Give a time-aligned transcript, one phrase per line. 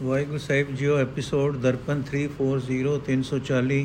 [0.00, 3.80] ਵਾਹਿਗੁਰੂ ਸਾਹਿਬ ਜੀਓ episode Darpan 340 340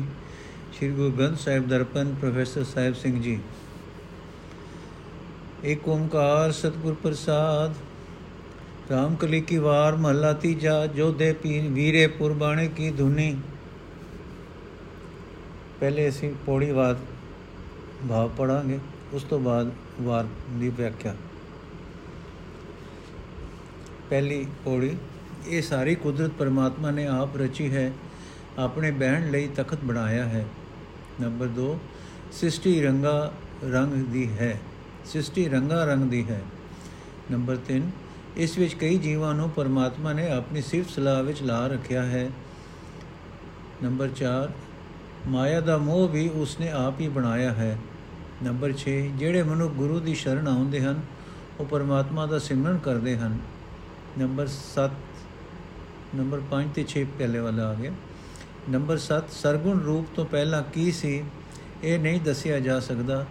[0.72, 3.38] Shri Guru Granth Sahib Darpan professor Sahib Singh ji
[5.64, 7.74] Ek ਓੰਕਾਰ ਸਤਿਗੁਰ ਪ੍ਰਸਾਦ
[8.90, 13.36] ਰਾਮ ਕਲੀ ਕੀ ਵਾਰ ਮਹਲਾ ਤੀਜਾ ਜੋ ਦੇ ਪੀਰ ਵੀਰੇ ਪੁਰਬਾਣੇ ਕੀ ਧੁਨੀ
[15.80, 17.00] ਪਹਿਲੇ ਅਸੀਂ ਪੌੜੀ ਬਾਦ
[18.08, 18.78] ਭਾਵ ਪੜਾਂਗੇ
[19.14, 19.70] ਉਸ ਤੋਂ ਬਾਅਦ
[20.00, 20.26] ਵਾਰ
[20.58, 21.14] ਦੀ ਵਿਆਖਿਆ
[24.10, 24.94] ਪਹਿਲੀ ਪੌੜੀ
[25.48, 27.92] ਇਹ ਸਾਰੀ ਕੁਦਰਤ ਪਰਮਾਤਮਾ ਨੇ ਆਪ ਰਚੀ ਹੈ,
[28.58, 30.46] ਆਪਣੇ ਬਹਿਣ ਲਈ ਤਖਤ ਬਣਾਇਆ ਹੈ।
[31.20, 31.78] ਨੰਬਰ 2
[32.32, 33.32] ਸ੍ਰਿਸ਼ਟੀ ਰੰਗਾ
[33.64, 34.60] ਰੰਗ ਦੀ ਹੈ।
[35.04, 36.40] ਸ੍ਰਿਸ਼ਟੀ ਰੰਗਾ ਰੰਗ ਦੀ ਹੈ।
[37.30, 37.90] ਨੰਬਰ 3
[38.36, 42.30] ਇਸ ਵਿੱਚ ਕਈ ਜੀਵਾਂ ਨੂੰ ਪਰਮਾਤਮਾ ਨੇ ਆਪਣੀ ਸਿਫਤ ਸਲਾਹ ਵਿੱਚ ਲਾ ਰੱਖਿਆ ਹੈ।
[43.82, 44.52] ਨੰਬਰ 4
[45.28, 47.78] ਮਾਇਆ ਦਾ ਮੋਹ ਵੀ ਉਸਨੇ ਆਪ ਹੀ ਬਣਾਇਆ ਹੈ।
[48.42, 51.00] ਨੰਬਰ 6 ਜਿਹੜੇ ਮਨੁੱਖ ਗੁਰੂ ਦੀ ਸ਼ਰਨ ਆਉਂਦੇ ਹਨ,
[51.60, 53.38] ਉਹ ਪਰਮਾਤਮਾ ਦਾ ਸਿਮਰਨ ਕਰਦੇ ਹਨ।
[54.18, 54.90] ਨੰਬਰ 7
[56.16, 57.92] ਨੰਬਰ 5 ਤੇ 6 ਪਹਿਲੇ ਵਾਲਾ ਆ ਗਿਆ
[58.70, 61.24] ਨੰਬਰ 7 ਸਰਗੁਣ ਰੂਪ ਤੋਂ ਪਹਿਲਾਂ ਕੀ ਸੀ?
[61.84, 63.24] ਇਹ ਨਹੀਂ ਦੱਸਿਆ ਜਾ ਸਕਦਾ।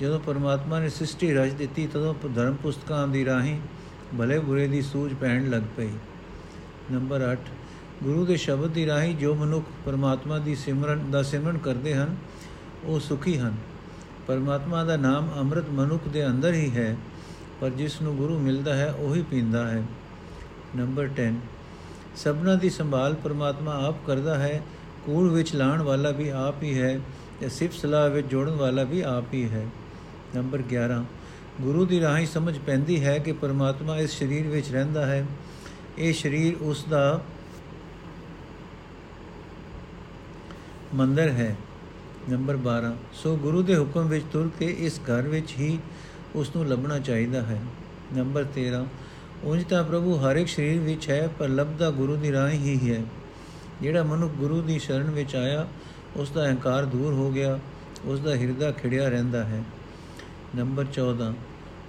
[0.00, 3.60] ਜਦੋਂ ਪਰਮਾਤਮਾ ਨੇ ਸ੍ਰਿਸ਼ਟੀ ਰਚ ਦਿੱਤੀ, ਤਦੋਂ ਧਰਮ ਪੁਸਤਕਾਂ ਦੀ ਰਾਹੀਂ
[4.18, 5.90] ਭਲੇ ਬੁਰੇ ਦੀ ਸੂਝ ਪੈਣ ਲੱਗ ਪਈ।
[6.92, 7.38] ਨੰਬਰ 8
[8.02, 12.16] ਗੁਰੂ ਦੇ ਸ਼ਬਦ ਦੀ ਰਾਹੀਂ ਜੋ ਮਨੁੱਖ ਪਰਮਾਤਮਾ ਦੀ ਸਿਮਰਨ, ਦਾ ਸਿਮਰਨ ਕਰਦੇ ਹਨ,
[12.84, 13.54] ਉਹ ਸੁਖੀ ਹਨ।
[14.26, 16.96] ਪਰਮਾਤਮਾ ਦਾ ਨਾਮ ਅੰਮ੍ਰਿਤ ਮਨੁੱਖ ਦੇ ਅੰਦਰ ਹੀ ਹੈ,
[17.60, 19.82] ਪਰ ਜਿਸ ਨੂੰ ਗੁਰੂ ਮਿਲਦਾ ਹੈ, ਉਹੀ ਪੀਂਦਾ ਹੈ।
[20.76, 21.34] ਨੰਬਰ 10
[22.24, 24.62] ਸਭਨਾ ਦੀ ਸੰਭਾਲ ਪਰਮਾਤਮਾ ਆਪ ਕਰਦਾ ਹੈ,
[25.06, 27.00] ਕੂੜ ਵਿੱਚ ਲਾਣ ਵਾਲਾ ਵੀ ਆਪ ਹੀ ਹੈ
[27.40, 29.66] ਤੇ ਸਿਫਤ ਸਲਾਹ ਵਿੱਚ ਜੋੜਨ ਵਾਲਾ ਵੀ ਆਪ ਹੀ ਹੈ।
[30.36, 31.04] ਨੰਬਰ 11
[31.60, 35.26] ਗੁਰੂ ਦੀ ਰਾਹੀਂ ਸਮਝ ਪੈਂਦੀ ਹੈ ਕਿ ਪਰਮਾਤਮਾ ਇਸ ਸਰੀਰ ਵਿੱਚ ਰਹਿੰਦਾ ਹੈ।
[35.98, 37.20] ਇਹ ਸਰੀਰ ਉਸ ਦਾ
[40.94, 41.56] ਮੰਦਰ ਹੈ।
[42.30, 45.78] ਨੰਬਰ 12 ਸੋ ਗੁਰੂ ਦੇ ਹੁਕਮ ਵਿੱਚ ਤੁਰ ਕੇ ਇਸ ਘਰ ਵਿੱਚ ਹੀ
[46.34, 47.60] ਉਸ ਨੂੰ ਲੱਭਣਾ ਚਾਹੀਦਾ ਹੈ।
[48.16, 48.86] ਨੰਬਰ 13
[49.44, 53.02] ਉਂਝ ਤਾਂ ਪ੍ਰਭੂ ਹਰ ਇੱਕ ਸਰੀਰ ਵਿੱਚ ਹੈ, ਪਰ ਲੱਭਦਾ ਗੁਰੂ ਦੀ ਰਾਹ ਹੀ ਹੈ।
[53.82, 55.68] ਜਿਹੜਾ ਮਨੁੱਖ ਗੁਰੂ ਦੀ ਸ਼ਰਨ ਵਿੱਚ ਆਇਆ,
[56.16, 57.58] ਉਸ ਦਾ ਅਹੰਕਾਰ ਦੂਰ ਹੋ ਗਿਆ,
[58.04, 59.62] ਉਸ ਦਾ ਹਿਰਦਾ ਖਿੜਿਆ ਰਹਿੰਦਾ ਹੈ।
[60.56, 61.34] ਨੰਬਰ 14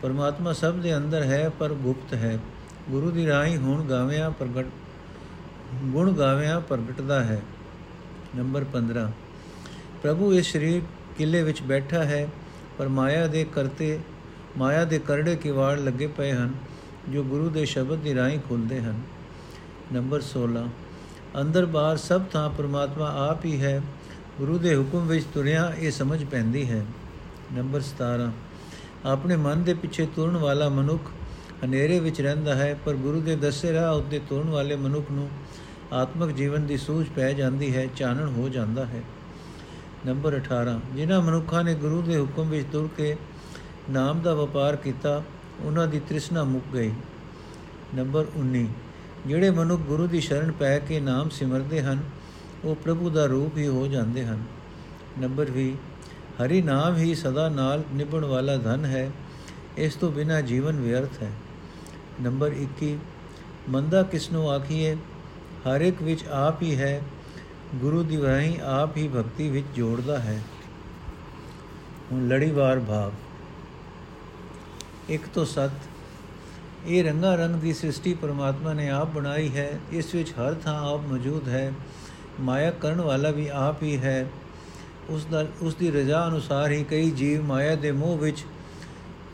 [0.02, 2.40] ਪਰਮਾਤਮਾ ਸਭ ਦੇ ਅੰਦਰ ਹੈ, ਪਰ ਗੁਪਤ ਹੈ।
[2.90, 4.66] ਗੁਰੂ ਦੀ ਰਾਹੀਂ ਹੁਣ ਗਾਵਿਆਂ ਪ੍ਰਗਟ,
[5.84, 7.42] ਗੁਣ ਗਾਵਿਆਂ ਪ੍ਰਗਟਦਾ ਹੈ।
[8.36, 9.12] ਨੰਬਰ 15
[10.04, 10.82] ਪ੍ਰਭੂ ਇਸ ਸਰੀਰ
[11.18, 12.28] ਕਿਲੇ ਵਿੱਚ ਬੈਠਾ ਹੈ,
[12.78, 14.00] ਪਰ ਮਾਇਆ ਦੇ ਕਰਤੇ,
[14.58, 16.54] ਮਾਇਆ ਦੇ ਕਰੜੇ ਕਿਵਾੜ ਲੱਗੇ ਪਏ ਹਨ।
[17.10, 19.02] ਜੋ ਗੁਰੂ ਦੇ ਸ਼ਬਦ ਦੀ ਰਾਹੀਂ ਖੁੱਲਦੇ ਹਨ।
[19.94, 20.68] ਨੰਬਰ 16
[21.42, 23.82] ਅੰਦਰ ਬਾਹਰ ਸਭ ਥਾਂ ਪ੍ਰਮਾਤਮਾ ਆਪ ਹੀ ਹੈ।
[24.38, 26.86] ਗੁਰੂ ਦੇ ਹੁਕਮ ਵਿੱਚ ਤੁਰਿਆ ਇਹ ਸਮਝ ਪੈਂਦੀ ਹੈ।
[27.54, 28.32] ਨੰਬਰ 17
[29.06, 31.04] ਆਪਣੇ ਮਨ ਦੇ ਪਿੱਛੇ ਤੁਰਨ ਵਾਲਾ ਮਨੁੱਖ
[31.66, 35.30] ਹਨੇਰੇ ਵਿੱਚ ਰਹਿੰਦਾ ਹੈ, ਪਰ ਗੁਰੂ ਦੇ ਦੱਸੇ ਰਾਹ ਉੱਤੇ ਤੁਰਨ ਵਾਲੇ ਮਨੁੱਖ ਨੂੰ
[35.94, 39.02] ਆਤਮਿਕ ਜੀਵਨ ਦੀ ਸੂਝ ਪੈ ਜਾਂਦੀ ਹੈ, ਚਾਨਣ ਹੋ ਜਾਂਦਾ ਹੈ।
[40.06, 43.16] ਨੰਬਰ 18 ਜਿਨ੍ਹਾਂ ਮਨੁੱਖਾਂ ਨੇ ਗੁਰੂ ਦੇ ਹੁਕਮ ਵਿੱਚ ਤੁਰ ਕੇ
[43.90, 45.24] ਨਾਮ ਦਾ ਵਪਾਰ ਕੀਤਾ
[45.64, 46.92] ਉਹਨਾਂ ਦੀ ਤ੍ਰਿਸ਼ਨਾ ਮੁੱਕ ਗਈ।
[47.96, 48.68] ਨੰਬਰ 19
[49.28, 52.04] ਜਿਹੜੇ ਮਨੁੱਖ ਗੁਰੂ ਦੀ ਸ਼ਰਨ ਪੈ ਕੇ ਨਾਮ ਸਿਮਰਦੇ ਹਨ,
[52.64, 54.44] ਉਹ ਪ੍ਰਭੂ ਦਾ ਰੂਪ ਹੀ ਹੋ ਜਾਂਦੇ ਹਨ।
[55.20, 55.76] ਨੰਬਰ 20
[56.44, 59.12] ਹਰੀ ਨਾਮ ਹੀ ਸਦਾ ਨਾਲ ਨਿਭਣ ਵਾਲਾ ਧਨ ਹੈ,
[59.78, 61.32] ਇਸ ਤੋਂ ਬਿਨਾ ਜੀਵਨ ਵਿਅਰਥ ਹੈ।
[62.22, 62.98] ਨੰਬਰ 21
[63.70, 64.96] ਮੰਦਾ ਕਿਸ ਨੂੰ ਆਖੀਏ
[65.68, 67.02] ਹਰ ਇੱਕ ਵਿੱਚ ਆਪ ਹੀ ਹੈ,
[67.76, 70.42] ਗੁਰੂ ਦੀ ਵਾਹੀ ਆਪ ਹੀ ਭਗਤੀ ਵਿੱਚ ਜੋੜਦਾ ਹੈ।
[72.12, 73.12] ਹੁਣ ਲੜੀਵਾਰ ਭਾਵ।
[75.12, 75.72] 1 ਤੋਂ 7
[76.88, 81.00] ਇਹ ਰੰਗਾ ਰੰਗ ਦੀ ਸ੍ਰਿਸ਼ਟੀ ਪਰਮਾਤਮਾ ਨੇ ਆਪ ਬਣਾਈ ਹੈ। ਇਸ ਵਿੱਚ ਹਰ ਥਾਂ ਆਪ
[81.00, 81.74] ਮੌਜੂਦ ਹੈ।
[82.40, 84.30] ਮਾਇਆ ਕਰਨ ਵਾਲਾ ਵੀ ਆਪ ਹੀ ਹੈ।
[85.10, 88.46] ਉਸ ਦਾ, ਉਸ ਦੀ ਰਜ਼ਾ ਅਨੁਸਾਰ ਹੀ ਕਈ ਜੀਵ ਮਾਇਆ ਦੇ ਮੋਹ ਵਿੱਚ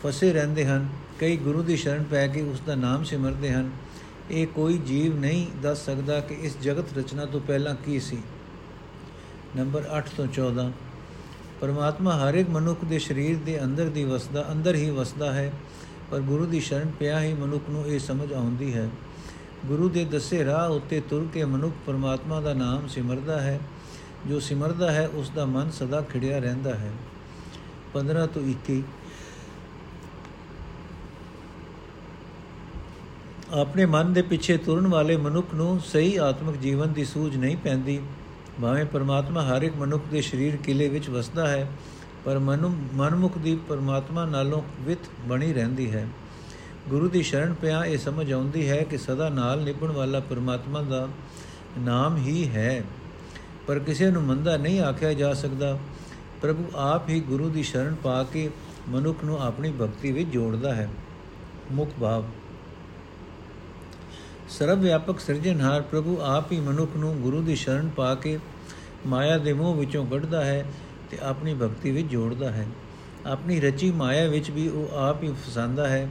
[0.05, 0.89] ਫਸੇ ਰਹਿੰਦੇ ਹਨ।
[1.19, 3.69] ਕਈ ਗੁਰੂ ਦੀ ਸ਼ਰਨ ਪੈ ਕੇ ਉਸ ਦਾ ਨਾਮ ਸਿਮਰਦੇ ਹਨ।
[4.31, 8.17] ਇਹ ਕੋਈ ਜੀਵ ਨਹੀਂ ਦੱਸ ਸਕਦਾ ਕਿ ਇਸ ਜਗਤ ਰਚਨਾ ਤੋਂ ਪਹਿਲਾਂ ਕੀ ਸੀ।
[9.57, 10.71] ਨੰਬਰ 8 ਤੋਂ 14
[11.61, 15.51] ਪਰਮਾਤਮਾ ਹਰ ਇੱਕ ਮਨੁੱਖ ਦੇ ਸਰੀਰ ਦੇ ਅੰਦਰ ਦੀ ਵਸਦਾ, ਅੰਦਰ ਹੀ ਵਸਦਾ ਹੈ,
[16.11, 18.89] ਪਰ ਗੁਰੂ ਦੀ ਸ਼ਰਨ ਪਿਆ ਹੀ ਮਨੁੱਖ ਨੂੰ ਇਹ ਸਮਝ ਆਉਂਦੀ ਹੈ।
[19.65, 23.59] ਗੁਰੂ ਦੇ ਦੱਸੇ ਰਾਹ ਉੱਤੇ ਤੁਰ ਕੇ ਮਨੁੱਖ ਪਰਮਾਤਮਾ ਦਾ ਨਾਮ ਸਿਮਰਦਾ ਹੈ।
[24.27, 26.91] ਜੋ ਸਿਮਰਦਾ ਹੈ, ਉਸ ਦਾ ਮਨ ਸਦਾ ਖਿੜਿਆ ਰਹਿੰਦਾ ਹੈ।
[27.93, 28.83] 15 ਤੋਂ 21
[33.53, 38.01] ਆਪਣੇ ਮਨ ਦੇ ਪਿੱਛੇ ਤੁਰਨ ਵਾਲੇ ਮਨੁੱਖ ਨੂੰ ਸਹੀ ਆਤਮਿਕ ਜੀਵਨ ਦੀ ਸੂਝ ਨਹੀਂ ਪੈਂਦੀ।
[38.61, 41.69] ਭਾਵੇਂ ਪਰਮਾਤਮਾ ਹਰ ਇੱਕ ਮਨੁੱਖ ਦੇ ਸਰੀਰ ਕਿਲੇ ਵਿੱਚ ਵਸਦਾ ਹੈ,
[42.25, 46.07] ਪਰ ਮਨੁ ਮਨਮੁਖ ਦੀ ਪਰਮਾਤਮਾ ਨਾਲੋਂ ਵਿਤ ਬਣੀ ਰਹਿੰਦੀ ਹੈ।
[46.89, 51.07] ਗੁਰੂ ਦੀ ਸ਼ਰਨ ਪਿਆ ਇਹ ਸਮਝ ਆਉਂਦੀ ਹੈ ਕਿ ਸਦਾ ਨਾਲ ਨਿਭਣ ਵਾਲਾ ਪਰਮਾਤਮਾ ਦਾ
[51.79, 52.83] ਨਾਮ ਹੀ ਹੈ।
[53.67, 55.79] ਪਰ ਕਿਸੇ ਨੂੰ ਮੰਦਾ ਨਹੀਂ ਆਖਿਆ ਜਾ ਸਕਦਾ।
[56.41, 58.49] ਪ੍ਰਭੂ ਆਪ ਹੀ ਗੁਰੂ ਦੀ ਸ਼ਰਨ ਪਾ ਕੇ
[58.89, 60.89] ਮਨੁੱਖ ਨੂੰ ਆਪਣੀ ਭਗਤੀ ਵਿੱਚ ਜੋੜਦਾ ਹੈ।
[61.71, 62.23] ਮੁਖ ਭਾਵ
[64.49, 68.39] ਸਰਵ ਵਿਆਪਕ ਸਿਰਜਣਹਾਰ ਪ੍ਰਭੂ ਆਪ ਹੀ ਮਨੁੱਖ ਨੂੰ ਗੁਰੂ ਦੀ ਸ਼ਰਨ ਪਾ ਕੇ
[69.07, 70.65] ਮਾਇਆ ਦੇ ਮੋਹ ਵਿੱਚੋਂ ਕੱਢਦਾ ਹੈ
[71.11, 72.67] ਤੇ ਆਪਣੀ ਭਗਤੀ ਵਿੱਚ ਜੋੜਦਾ ਹੈ।
[73.25, 76.09] ਆਪਣੀ ਰਚੀ ਮਾਇਆ ਵਿੱਚ ਵੀ ਉਹ ਆਪ ਹੀ ਫਸਾਂਦਾ ਹੈ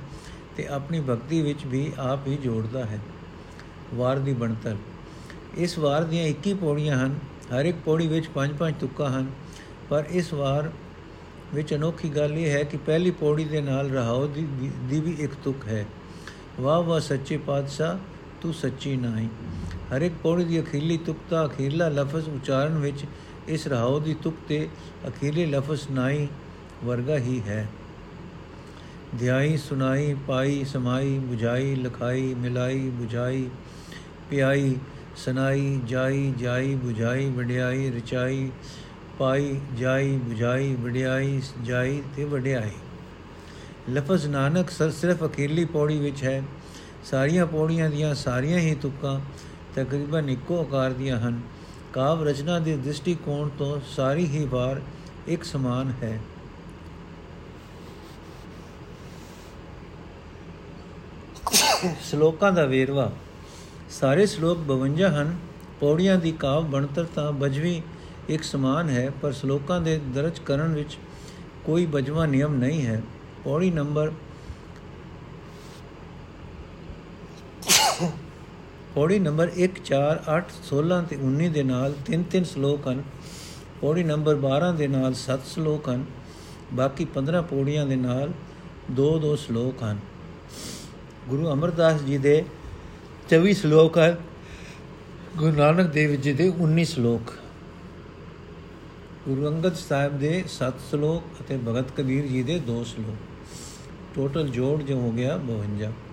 [0.56, 2.98] ਤੇ ਆਪਣੀ ਭਗਤੀ ਵਿੱਚ ਵੀ ਆਪ ਹੀ ਜੋੜਦਾ ਹੈ।
[3.94, 4.76] ਵਾਰ ਦੀ ਬਣਤਰ।
[5.56, 7.18] ਇਸ ਵਾਰ ਦੀਆਂ 21 ਪੌੜੀਆਂ ਹਨ।
[7.58, 9.26] ਹਰ ਇੱਕ ਪੌੜੀ ਵਿੱਚ ਪੰਜ ਪੰਜ ਤੁਕਾਂ ਹਨ।
[9.88, 10.70] ਪਰ ਇਸ ਵਾਰ
[11.54, 14.46] ਵਿੱਚ ਅਨੋਖੀ ਗੱਲ ਇਹ ਹੈ ਕਿ ਪਹਿਲੀ ਪੌੜੀ ਦੇ ਨਾਲ ਰਹਾਉ ਦੀ
[14.80, 15.86] ਦੀ ਵੀ ਇੱਕ ਤੁਕ ਹੈ।
[16.60, 19.28] ਵਾਹ ਵਾਹ ਸੱਚੇ ਪਾਤਸ਼ਾਹ ਤੂੰ ਸੱਚੀ ਨਹੀਂ।
[19.92, 23.04] ਹਰ ਇੱਕ ਪੌੜੀ ਦੀ ਅਖੀਲੀ ਤੁਕਤਾ ਅਖੀਲਾ ਲਫ਼ਜ਼ ਉਚਾਰਨ ਵਿੱਚ
[23.48, 24.68] ਇਸ ਰਹਾਉ ਦੀ ਤੁਕ ਤੇ
[25.08, 26.28] ਅਖੀਲੇ ਲਫ਼ਜ਼ ਨਾਈ
[26.84, 27.66] ਵਰਗਾ ਹੀ ਹੈ।
[29.18, 33.48] ਧਿਆਈ ਸੁਨਾਈ ਪਾਈ, ਸਮਾਈ 부ਝਾਈ ਲਖਾਈ, ਮਿਲਾਈ 부ਝਾਈ
[34.30, 34.76] ਪਿਆਈ,
[35.16, 38.50] ਸਨਾਈ, ਜਾਈ ਜਾਈ 부ਝਾਈ ਵਡਿਆਈ, ਰਚਾਈ,
[39.18, 42.70] ਪਾਈ, ਜਾਈ 부ਝਾਈ ਵਡਿਆਈ, ਜਾਈ ਤੇ ਵਡਿਆਈ।
[43.90, 46.42] ਲਫ਼ਜ਼ ਨਾਨਕ ਸਿਰਫ ਅਖੀਲੀ ਪੌੜੀ ਵਿੱਚ ਹੈ।
[47.10, 49.20] ਸਾਰੀਆਂ ਪੌੜੀਆਂ ਦੀਆਂ ਸਾਰੀਆਂ ਹੀ ਤੁਕਾਂ
[49.74, 51.40] ਤਕਰੀਬਨ ਇੱਕੋ ਆਕਾਰ ਦੀਆਂ ਹਨ।
[51.92, 54.80] ਕਾਵ ਰਚਨਾ ਦੇ ਦ੍ਰਿਸ਼ਟੀਕੋਣ ਤੋਂ ਸਾਰੀ ਹੀ ਵਾਰ
[55.28, 56.20] ਇੱਕ ਸਮਾਨ ਹੈ।
[62.02, 63.10] ਸ਼ਲੋਕਾਂ ਦਾ ਵੇਰਵਾ।
[63.90, 65.36] ਸਾਰੇ ਸ਼ਲੋਕ 52 ਹਨ।
[65.80, 67.82] ਪੌੜੀਆਂ ਦੀ ਕਾਵ ਬਣਤਰ ਤਾਂ ਬਜਵੀ
[68.28, 70.98] ਇੱਕ ਸਮਾਨ ਹੈ, ਪਰ ਸ਼ਲੋਕਾਂ ਦੇ ਦਰਜ ਕਰਨ ਵਿੱਚ
[71.64, 73.02] ਕੋਈ ਬਜਵਾ ਨਿਯਮ ਨਹੀਂ ਹੈ।
[73.44, 74.12] ਪੌੜੀ ਨੰਬਰ
[78.96, 83.02] ਪੌੜੀ ਨੰਬਰ 1 4 8 16 ਤੇ 19 ਦੇ ਨਾਲ ਤਿੰਨ ਤਿੰਨ ਸ਼ਲੋਕ ਹਨ।
[83.80, 86.04] ਪੌੜੀ ਨੰਬਰ 12 ਦੇ ਨਾਲ 7 ਸ਼ਲੋਕ ਹਨ।
[86.72, 88.32] ਬਾਕੀ 15 ਪੌੜੀਆਂ ਦੇ ਨਾਲ
[88.90, 89.98] ਦੋ ਦੋ ਸ਼ਲੋਕ ਹਨ।
[91.28, 92.44] ਗੁਰੂ ਅਮਰਦਾਸ ਜੀ ਦੇ
[93.28, 94.16] 24 ਸ਼ਲੋਕ ਹਨ
[95.36, 97.34] ਗੁਰੂ ਨਾਨਕ ਦੇਵ ਜੀ ਦੇ 19 ਸ਼ਲੋਕ।
[99.28, 103.16] ਗੁਰੂ ਅੰਗਦ ਸਾਹਿਬ ਦੇ 7 ਸ਼ਲੋਕ ਅਤੇ ਭਗਤ ਕਬੀਰ ਜੀ ਦੇ 2 ਸ਼ਲੋਕ।
[104.14, 106.05] ਟੋਟਲ ਜੋੜ ਜੋ ਹੋ ਗਿਆ 52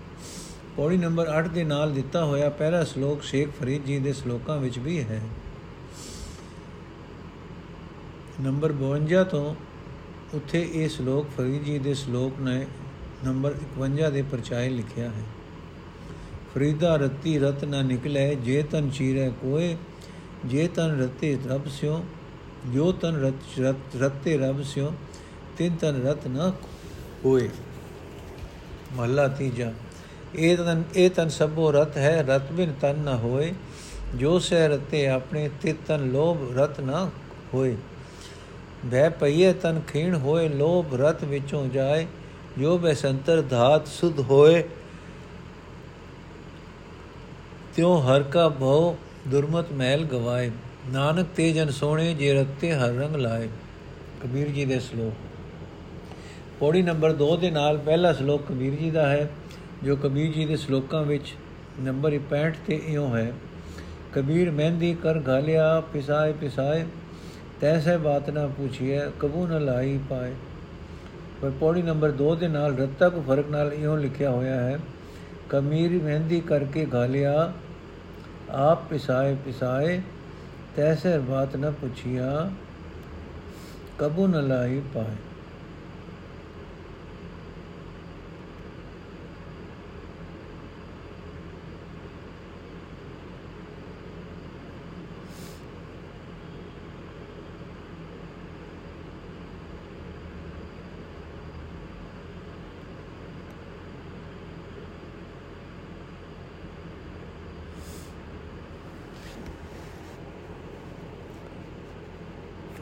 [0.78, 4.80] ਪੌੜੀ ਨੰਬਰ 8 ਦੇ ਨਾਲ ਦਿੱਤਾ ਹੋਇਆ ਪਹਿਲਾ ਸ਼ਲੋਕ ਸ਼ੇਖ ਫਰੀਦ ਜੀ ਦੇ ਸ਼ਲੋਕਾਂ ਵਿੱਚ
[4.80, 5.22] ਵੀ ਹੈ।
[8.42, 9.56] ਨੰਬਰ 52 ਤੋਂ
[10.34, 12.66] ਉੱਥੇ ਇਹ ਸ਼ਲੋਕ ਫਰੀਦ ਜੀ ਦੇ ਸ਼ਲੋਕ ਨੇ
[13.26, 15.24] ਨੰਬਰ 51 ਦੇ ਪਰਚਾਏ ਲਿਖਿਆ ਹੈ।
[16.56, 19.78] ਫਰੀਦਾ ਰਤੀ ਰਤ ਨ ਨਿਕਲੇ, ਜੇ ਤਨ ਚੀਰੇ ਕੋਏ,
[20.46, 22.04] ਜੇ ਤਨ ਰਤੇ ਰਬ ਸਿਓ
[22.74, 24.94] ਜੋ ਤਨ ਰਤ ਰਤੇ ਰਬ ਸਿਓ
[25.58, 26.52] ਤਿੰਨ ਤਨ ਰਤ ਨ
[27.26, 27.50] ਹੋਏ
[28.94, 29.74] ਮਹਲਾ ਤੀਜਾ।
[30.36, 33.54] ਇਹ ਤਨ ਇਹ ਤਨ ਸਭੋ ਰਤ ਹੈ, ਰਤ ਬਿਨ ਤਨ ਨ ਹੋਏ।
[34.16, 37.10] ਜੋ ਸਹਿ ਰਤੇ ਆਪਣੇ ਤਿਤ ਤਨ ਲੋਭ ਰਤ ਨ
[37.54, 37.78] ਹੋਏ।
[38.92, 42.08] ਭੈ ਪਈਏ ਤਨ ਖੀਣ ਹੋਏ, ਲੋਭ ਰਤ ਵਿੱਚੋਂ ਜਾਏ।
[42.60, 44.64] ਜੋ ਬੈਸੰਤਰ ਧਾਤ ਸੁਧ ਹੋਏ।
[47.76, 48.96] ਤਿਉ ਹਰ ਕਾ ਭਉ
[49.28, 50.52] ਦੁਰਮਤ ਮਹਿਲ ਗਵਾਏ।
[50.88, 53.50] ਨਾਨਕ ਤੇ ਜਨ ਸੋਹਣੇ, ਜੇ ਰਤੇ ਹਰ ਰੰਗ ਲਾਏ।
[54.24, 55.14] ਕਬੀਰ ਜੀ ਦੇ ਸ਼ਲੋਕ।
[56.60, 59.30] ਪੌੜੀ ਨੰਬਰ 2 ਦੇ ਨਾਲ ਪਹਿਲਾ ਸ਼ਲੋਕ ਕਬੀਰ ਜੀ ਦਾ ਹੈ।
[59.84, 61.34] ਜੋ ਕਬੀਰ ਜੀ ਦੇ ਸ਼ਲੋਕਾਂ ਵਿੱਚ
[61.80, 63.32] ਨੰਬਰ 65 ਤੇ ਇਉਂ ਹੈ,
[64.14, 65.64] ਕਬੀਰ ਮਹਿੰਦੀ ਕਰ ਘਾਲਿਆ,
[65.94, 66.86] ਪਿਸਾਏ ਪਿਸਾਏ
[67.62, 70.34] ਤੈਸੇ ਬਾਤ ਨਾ ਪੁੱਛੀਏ ਕਬੂ ਨ ਲਾਈ ਪਾਏ।
[71.42, 74.80] ਪਰ ਪੌੜੀ ਨੰਬਰ 2 ਦੇ ਨਾਲ ਰੱਤਾ ਕੋ ਫ਼ਰਕ ਨਾਲ ਇਉਂ ਲਿਖਿਆ ਹੋਇਆ ਹੈ
[75.50, 77.52] ਕਮੀਰ ਮਹਿੰਦੀ ਕਰਕੇ ਘਾਲਿਆ,
[78.52, 80.00] ਆਪ ਪਿਸਾਏ ਪਿਸਾਏ
[80.76, 82.50] ਤੈਸੇ ਬਾਤ ਨ ਪੁੱਛਿਆ
[84.00, 85.16] ਕਬੂ ਨ ਲਾਈ ਪਾਏ।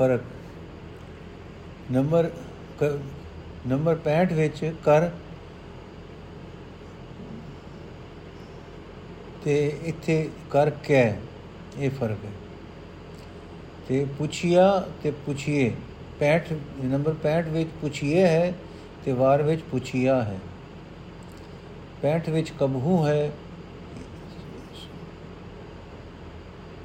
[0.02, 0.22] ਫ਼ਰਕ।
[1.92, 2.30] ਨੰਬਰ
[3.68, 5.10] ਨੰਬਰ 65 ਵਿੱਚ ਕਰ
[9.44, 11.02] ਤੇ ਇੱਥੇ ਕਰ ਕੇ
[11.78, 12.32] ਇਹ ਫ਼ਰਕ ਹੈ।
[13.88, 14.68] ਤੇ ਪੁੱਛਿਆ
[15.04, 15.72] ਤੇ ਪੁੱਛੀਏ।
[16.20, 16.54] 65
[16.86, 18.54] ਨੰਬਰ 65 ਵਿੱਚ ਪੁੱਛੀਏ ਹੈ
[19.06, 20.40] ਤੇ ਵਾਰ ਵਿੱਚ ਪੁੱਛਿਆ ਹੈ।
[22.02, 23.32] 65 ਵਿੱਚ ਕਬਹੂ ਹੈ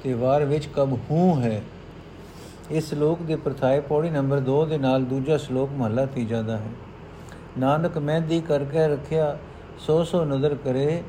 [0.03, 1.61] ਤੇ ਵਾਰ ਵਿੱਚ ਕਬਹੂ ਹੈ।
[2.71, 6.69] ਇਸ ਸ਼ਲੋਕ ਦੇ ਪ੍ਰਥਾਏ ਪੌੜੀ ਨੰਬਰ 2 ਦੇ ਨਾਲ ਦੂਜਾ ਸ਼ਲੋਕ ਮਹਲਾ ਤੀਜਾ ਦਾ ਹੈ।
[7.59, 9.37] ਨਾਨਕ ਮਹਿੰਦੀ ਕਰਕੇ ਰੱਖਿਆ,
[9.79, 11.03] ਸੋ ਸੋ ਨਜ਼ਰ ਕਰੇ,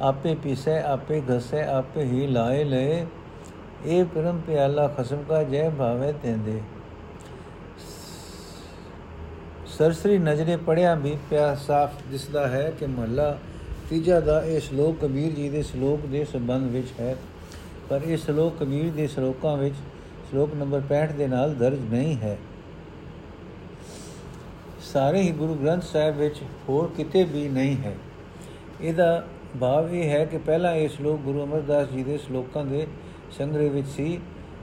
[0.00, 3.06] ਆਪੇ ਪੀਸੇ, ਆਪੇ ਘਸੇ, ਆਪੇ ਹੀ ਲਾਏ ਲਏ
[3.84, 6.60] ਇਹ ਪਰਮ ਪਿਆਲਾ ਖਸਮ ਕਾ ਜੈ ਭਾਵੇ ਤੈਂਦੇ।
[9.78, 13.38] ਸਰਸਰੀ ਨਜ਼ਰੇ ਪੜਿਆ ਵੀ ਪਿਆ ਸਾਫ਼ ਦਿਸਦਾ ਹੈ ਕਿ ਮਹਲਾ
[13.90, 17.16] ਤੀਜਾ ਦਾ ਇਹ ਸ਼ਲੋਕ ਕਬੀਰ ਜੀ ਦੇ ਸ਼ਲੋਕ ਦੇ ਸੰਬੰਧ ਵਿੱਚ ਹੈ।
[17.88, 19.74] ਪਰ ਇਹ ਸ਼ਲੋਕ ਕਬੀਰ ਦੇ ਸ਼ਲੋਕਾਂ ਵਿੱਚ
[20.30, 22.36] ਸ਼ਲੋਕ ਨੰਬਰ 65 ਦੇ ਨਾਲ ਦਰਜ ਨਹੀਂ ਹੈ।
[24.82, 26.36] ਸਾਰੇ ਹੀ ਗੁਰੂ ਗ੍ਰੰਥ ਸਾਹਿਬ ਵਿੱਚ
[26.68, 27.94] ਹੋਰ ਕਿਤੇ ਵੀ ਨਹੀਂ ਹੈ।
[28.80, 29.08] ਇਹਦਾ
[29.60, 32.86] ਭਾਵ ਇਹ ਹੈ ਕਿ ਪਹਿਲਾ ਇਹ ਸ਼ਲੋਕ ਗੁਰੂ ਅਮਰਦਾਸ ਜੀ ਦੇ ਸ਼ਲੋਕਾਂ ਦੇ
[33.38, 34.20] ਸੰਗ੍ਰਹਿ ਵਿੱਚ ਸੀ।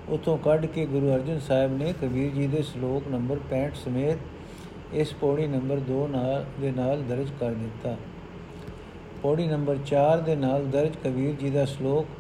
[0.09, 5.13] ਉਥੋਂ ਕੱਢ ਕੇ ਗੁਰੂ ਅਰਜਨ ਸਾਹਿਬ ਨੇ ਕਬੀਰ ਜੀ ਦੇ ਸ਼ਲੋਕ ਨੰਬਰ 65 ਸਮੇਤ ਇਸ
[5.13, 7.95] ਪੌੜੀ ਨੰਬਰ 2 ਨਾਲ ਦੇ ਨਾਲ ਦਰਜ ਕਰ ਦਿੱਤਾ।
[9.21, 12.16] ਪੌੜੀ ਨੰਬਰ 4 ਦੇ ਨਾਲ ਦਰਜ ਕਬੀਰ ਜੀ ਦਾ ਸ਼ਲੋਕ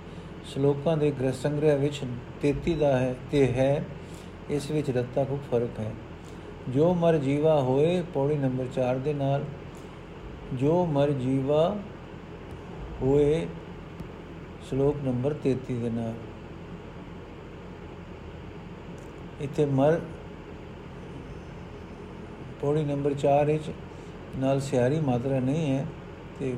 [0.47, 2.01] ਸ਼ਲੋਕਾਂ ਦੇ ਗ੍ਰਹ ਸੰਗ੍ਰਹਿ ਵਿੱਚ
[2.41, 3.85] 33 ਦਾ ਹੈ ਤੇ ਹੈ,
[4.49, 5.91] ਇਸ ਵਿੱਚ ਰੱਤਾ ਕੋ ਫ਼ਰਕ ਹੈ।
[6.69, 9.45] ਜੋ ਮਰ ਜੀਵਾ ਹੋਏ, ਪੌੜੀ ਨੰਬਰ 4 ਦੇ ਨਾਲ।
[10.53, 11.77] ਜੋ ਮਰ ਜੀਵਾ
[13.01, 13.47] ਹੋਏ,
[14.69, 16.13] ਸ਼ਲੋਕ ਨੰਬਰ 33 ਦੇ ਨਾਲ।
[19.41, 19.99] ਇੱਥੇ ਮਰ
[22.61, 23.71] ਪੌੜੀ ਨੰਬਰ 4 ਵਿੱਚ
[24.37, 25.85] ਨਾਲ ਸਿਆਰੀ ਮਾਤਰਾ ਨਹੀਂ ਹੈ
[26.39, 26.53] ਤੇ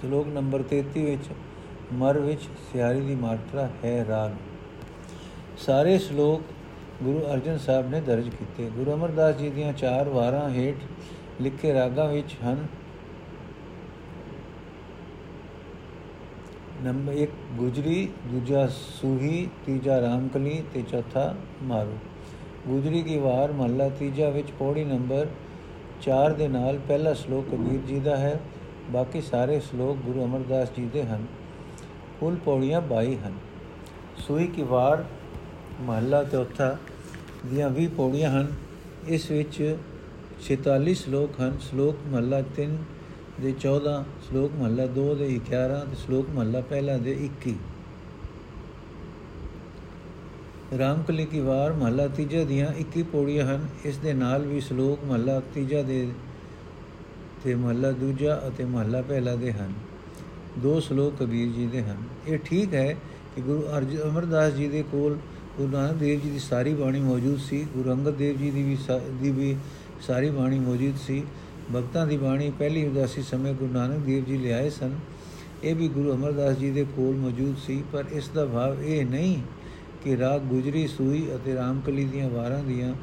[0.00, 1.24] ਸ਼ਲੋਕ ਨੰਬਰ 33 ਵਿੱਚ
[1.92, 4.32] ਮਰ ਵਿੱਚ ਸਿਆਰੀ ਦੀ ਮਾਤਰਾ ਹੈ ਰਾਗ।
[5.58, 6.42] ਸਾਰੇ ਸ਼ਲੋਕ
[7.02, 10.76] ਗੁਰੂ ਅਰਜਨ ਸਾਹਿਬ ਨੇ ਦਰਜ ਕੀਤੇ। ਗੁਰੂ ਅਮਰਦਾਸ ਜੀ ਦੀਆਂ ਚਾਰ ਵਾਰਾਂ ਹੇਠ
[11.42, 12.66] ਲਿਖੇ ਰਾਗਾਂ ਵਿੱਚ ਹਨ
[16.82, 21.96] ਨੰਬਰ 1 ਗੁਜਰੀ, ਦੂਜਾ ਸੂਹੀ, ਤੀਜਾ ਰਾਮਕਲੀ ਤੇ ਚੌਥਾ ਮਾਰੂ।
[22.68, 25.26] ਗੁਜਰੀ ਕੀ ਵਾਰ ਮਹੱਲਾ ਤੀਜਾ ਵਿੱਚ ਪੌੜੀ ਨੰਬਰ
[26.02, 28.40] 4 ਦੇ ਨਾਲ ਪਹਿਲਾ ਸ਼ਲੋਕ ਕਬੀਰ ਜੀ ਦਾ ਹੈ।
[28.90, 31.26] ਬਾਕੀ ਸਾਰੇ ਸ਼ਲੋਕ ਗੁਰੂ ਅਮਰਦਾਸ ਜੀ ਦੇ ਹਨ।
[32.22, 33.32] ਕੁੱਲ ਪੌੜੀਆਂ 22 ਹਨ।
[34.18, 35.04] ਸੂਈ ਕੀ ਵਾਰ
[35.80, 36.76] ਮਹੱਲਾ ਚੌਥਾ
[37.46, 38.52] ਦੀਆਂ 20 ਪੌੜੀਆਂ ਹਨ।
[39.08, 39.76] ਇਸ ਵਿੱਚ
[40.42, 42.76] 46 ਸ਼ਲੋਕ ਹਨ। ਸ਼ਲੋਕ ਮਹੱਲਾ 3
[43.40, 43.96] ਦੇ 14
[44.28, 47.54] ਸ਼ਲੋਕ ਮਹੱਲਾ 2 ਦੇ 11 ਤੇ ਸ਼ਲੋਕ ਮਹੱਲਾ ਪਹਿਲਾ ਦੇ 21
[50.78, 55.40] ਰਾਮਕਲੀ ਕੀ ਵਾਰ ਮਹੱਲਾ ਤੀਜਾ ਦੀਆਂ 21 ਪੌੜੀਆਂ ਹਨ। ਇਸ ਦੇ ਨਾਲ ਵੀ ਸ਼ਲੋਕ ਮਹੱਲਾ
[55.54, 56.08] ਤੀਜਾ ਦੇ
[57.44, 59.72] ਤੇ ਮਹੱਲਾ ਦੂਜਾ ਅਤੇ ਮਹੱਲਾ ਪਹਿਲਾ ਦੇ ਹਨ।
[60.58, 62.92] ਦੋ ਸ਼ਲੋਕ ਕਬੀਰ ਜੀ ਦੇ ਹਨ। ਇਹ ਠੀਕ ਹੈ
[63.34, 65.16] ਕਿ ਗੁਰੂ ਅਰਜਨ ਅਮਰਦਾਸ ਜੀ ਦੇ ਕੋਲ
[65.56, 68.76] ਗੁਰੂ ਨਾਨਕ ਦੇਵ ਜੀ ਦੀ ਸਾਰੀ ਬਾਣੀ ਮੌਜੂਦ ਸੀ, ਗੁਰੂ ਅੰਗਦ ਦੇਵ ਜੀ ਦੀ ਵੀ
[69.20, 69.56] ਦੀ ਵੀ
[70.06, 71.22] ਸਾਰੀ ਬਾਣੀ ਮੌਜੂਦ ਸੀ।
[71.74, 74.98] ਭਗਤਾਂ ਦੀ ਬਾਣੀ ਪਹਿਲੀ ਉਦਾਸੀ ਸਮੇਂ ਗੁਰੂ ਨਾਨਕ ਦੇਵ ਜੀ ਲਿਆਏ ਸਨ।
[75.64, 79.36] ਇਹ ਵੀ ਗੁਰੂ ਅਮਰਦਾਸ ਜੀ ਦੇ ਕੋਲ ਮੌਜੂਦ ਸੀ, ਪਰ ਇਸ ਦਾ ਭਾਵ ਇਹ ਨਹੀਂ
[80.04, 82.94] ਕਿ ਰਾਗ ਗੁਜਰੀ, ਸੂਈ ਅਤੇ ਰਾਮਕਲੀ ਦੀਆਂ ਵਾਰਾਂ ਦੀਆਂ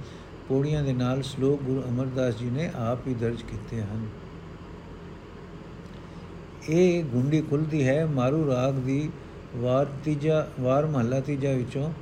[0.49, 4.05] ਪੌੜੀਆਂ ਦੇ ਨਾਲ ਸ਼ਲੋਕ ਗੁਰੂ ਅਮਰਦਾਸ ਜੀ ਨੇ ਆਪ ਹੀ ਦਰਜ ਕੀਤੇ ਹਨ।
[6.69, 9.09] ਇਹ ਗੁੰਡੀ ਖੁੱਲਦੀ ਹੈ। ਮਾਰੂ ਰਾਗ ਦੀ
[9.55, 11.93] ਵਾਰ ਤੀਜਾ, ਵਾਰ ਮਹੱਲਾ ਤੀਜਾ ਵਿੱਚੋਂ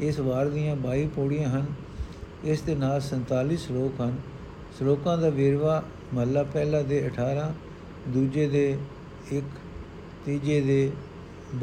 [0.00, 1.66] ਇਸ ਵਾਰ ਦੀਆਂ 22 ਪੌੜੀਆਂ ਹਨ।
[2.44, 4.16] ਇਸ ਦੇ ਨਾਲ 47 ਸ਼ਲੋਕ ਹਨ।
[4.78, 5.82] ਸ਼ਲੋਕਾਂ ਦਾ ਵੇਰਵਾ
[6.14, 7.52] ਮਹੱਲਾ ਪਹਿਲਾ ਦੇ 18
[8.08, 8.78] ਦੂਜੇ ਦੇ
[9.32, 9.42] 1
[10.26, 10.90] ਤੀਜੇ ਦੇ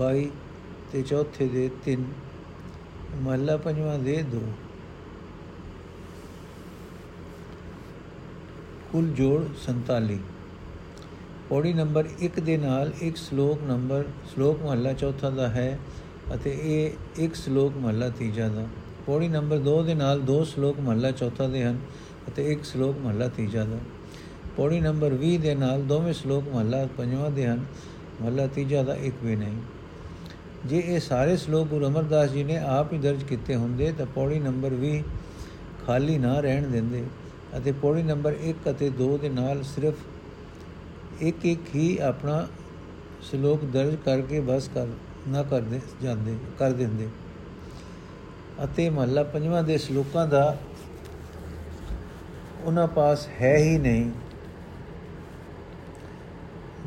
[0.01, 0.25] 22
[0.91, 2.03] ਤੇ ਚੌਥੇ ਦੇ 3
[3.15, 4.39] ਮਹੱਲਾ ਪੰਜਵਾਂ ਦੇ 2
[8.91, 10.17] ਕੁੱਲ ਜੋੜ 47
[11.49, 14.03] ਪੌੜੀ ਨੰਬਰ 1 ਦੇ ਨਾਲ ਇੱਕ ਸ਼ਲੋਕ ਨੰਬਰ,
[14.33, 15.79] ਸ਼ਲੋਕ ਮਹੱਲਾ ਚੌਥਾ ਦਾ ਹੈ
[16.35, 18.65] ਅਤੇ ਇਹ ਇੱਕ ਸ਼ਲੋਕ ਮਹੱਲਾ ਤੀਜਾ ਦਾ।
[19.05, 21.79] ਪੌੜੀ ਨੰਬਰ 2 ਦੇ ਨਾਲ ਦੋ ਸ਼ਲੋਕ ਮਹੱਲਾ ਚੌਥਾ ਦੇ ਹਨ
[22.27, 23.77] ਅਤੇ ਇੱਕ ਸ਼ਲੋਕ ਮਹੱਲਾ ਤੀਜਾ ਦਾ।
[24.57, 27.65] ਪੌੜੀ ਨੰਬਰ 20 ਦੇ ਨਾਲ ਦੋਵੇਂ ਸ਼ਲੋਕ ਮਹੱਲਾ ਪੰਜਵਾਂ ਦੇ ਹਨ,
[28.21, 29.57] ਮਹੱਲਾ ਤੀਜਾ ਦਾ ਇੱਕ ਵੀ ਨਹੀਂ।
[30.65, 34.39] ਜੇ ਇਹ ਸਾਰੇ ਸ਼ਲੋਕ ਗੁਰੂ ਅਮਰਦਾਸ ਜੀ ਨੇ ਆਪ ਹੀ ਦਰਜ ਕੀਤੇ ਹੁੰਦੇ ਤਾਂ ਪੌੜੀ
[34.39, 35.01] ਨੰਬਰ 20
[35.85, 37.03] ਖਾਲੀ ਨਾ ਰਹਿਣ ਦਿੰਦੇ
[37.57, 39.95] ਅਤੇ ਪੌੜੀ ਨੰਬਰ 1 ਅਤੇ 2 ਦੇ ਨਾਲ ਸਿਰਫ
[41.21, 42.47] ਇੱਕ ਇੱਕ ਹੀ ਆਪਣਾ
[43.21, 44.87] ਸ਼ਲੋਕ ਦਰਜ ਕਰਕੇ ਬਸ ਕਰ,
[45.27, 47.07] ਨਾ ਕਰਦੇ, ਜਾਂਦੇ, ਕਰ ਦਿੰਦੇ।
[48.63, 50.57] ਅਤੇ ਮਹੱਲਾ ਪੰਜਵਾਂ ਦੇ ਸ਼ਲੋਕਾਂ ਦਾ
[52.63, 54.11] ਉਹਨਾਂ ਪਾਸ ਹੈ ਹੀ ਨਹੀਂ।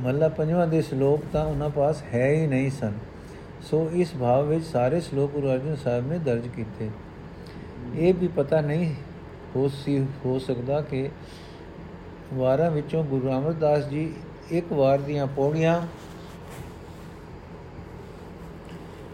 [0.01, 2.93] ਮਹੱਲਾ ਪੰਜਵਾਂ ਦੇ ਸ਼ਲੋਕ ਤਾਂ ਉਹਨਾਂ ਪਾਸ ਹੈ ਹੀ ਨਹੀਂ ਸਨ।
[3.63, 6.91] ਸੋ ਇਸ ਭਾਵ ਵਿੱਚ ਸਾਰੇ ਸ਼ਲੋਕ ਗੁਰੂ ਅਰਜਨ ਸਾਹਿਬ ਨੇ ਦਰਜ ਕੀਤੇ।
[7.95, 8.95] ਇਹ ਵੀ ਪਤਾ ਨਹੀਂ
[9.57, 11.11] ਹੋ ਸੀ, ਹੋ ਸਕਦਾ ਕਿ
[12.33, 14.13] ਵਾਰਾਂ ਵਿੱਚੋਂ ਗੁਰੂ ਰਾਮਦਾਸ ਜੀ
[14.51, 15.81] ਇੱਕ ਵਾਰ ਦੀਆਂ ਪੌੜੀਆਂ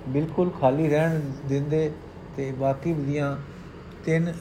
[0.09, 1.91] ਬਿਲਕੁਲ ਖਾਲੀ ਰਹਿਣ ਦਿੰਦੇ
[2.37, 3.37] ਤੇ ਬਾਕੀ ਦੀਆਂ
[4.05, 4.33] ਤਿੰਨ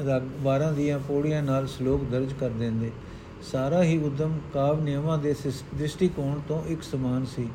[0.42, 2.92] ਵਾਰਾਂ ਦੀਆਂ ਪੌੜੀਆਂ ਨਾਲ ਸ਼ਲੋਕ ਦਰਜ ਕਰ ਦਿੰਦੇ।
[3.52, 5.34] ਸਾਰਾ ਹੀ ਉਦਮ ਕਾਵ ਨਿਯਮਾਂ ਦੇ
[5.76, 7.48] ਦ੍ਰਿਸ਼ਟੀਕੋਣ ਤੋਂ ਇੱਕ ਸਮਾਨ ਸੀ।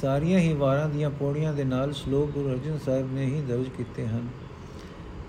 [0.00, 4.06] ਸਾਰੀਆਂ ਹੀ ਵਾਰਾਂ ਦੀਆਂ ਪੌੜੀਆਂ ਦੇ ਨਾਲ ਸ਼ਲੋਕ ਗੁਰੂ ਅਰਜਨ ਸਾਹਿਬ ਨੇ ਹੀ ਦਰਜ ਕੀਤੇ
[4.06, 4.28] ਹਨ।